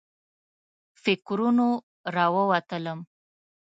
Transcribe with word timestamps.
فکرونو 1.03 1.67
راووتلم. 2.15 2.99